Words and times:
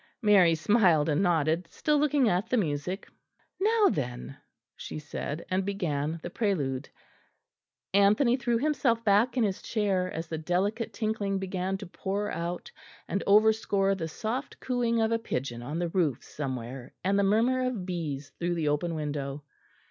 Mary 0.19 0.55
smiled 0.55 1.07
and 1.07 1.21
nodded, 1.21 1.67
still 1.69 1.99
looking 1.99 2.27
at 2.27 2.49
the 2.49 2.57
music. 2.57 3.07
"Now 3.59 3.89
then," 3.91 4.35
she 4.75 4.97
said, 4.97 5.45
and 5.47 5.63
began 5.63 6.19
the 6.23 6.31
prelude. 6.31 6.89
Anthony 7.93 8.35
threw 8.35 8.57
himself 8.57 9.03
back 9.05 9.37
in 9.37 9.43
his 9.43 9.61
chair 9.61 10.11
as 10.11 10.25
the 10.27 10.39
delicate 10.39 10.91
tinkling 10.91 11.37
began 11.37 11.77
to 11.77 11.85
pour 11.85 12.31
out 12.31 12.71
and 13.07 13.23
overscore 13.27 13.95
the 13.95 14.07
soft 14.07 14.59
cooing 14.59 14.99
of 14.99 15.11
a 15.11 15.19
pigeon 15.19 15.61
on 15.61 15.77
the 15.77 15.89
roofs 15.89 16.25
somewhere 16.29 16.95
and 17.03 17.19
the 17.19 17.23
murmur 17.23 17.63
of 17.67 17.85
bees 17.85 18.31
through 18.39 18.55
the 18.55 18.69
open 18.69 18.95
window. 18.95 19.43